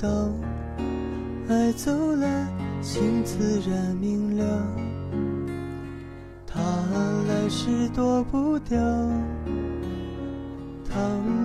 [0.00, 0.08] 到
[1.50, 2.48] 爱走了，
[2.80, 4.66] 心自然明了。
[6.46, 6.58] 他
[7.28, 8.78] 来时躲不掉，
[10.88, 10.98] 他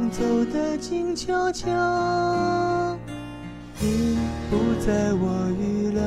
[0.10, 1.68] 走的静悄悄，
[3.82, 4.18] 你
[4.50, 6.02] 不在我预料，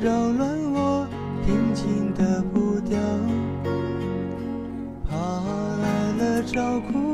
[0.00, 1.04] 扰乱我
[1.44, 2.96] 平静的步调。
[5.08, 5.16] 怕
[5.82, 7.07] 来了找顾。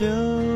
[0.00, 0.49] 就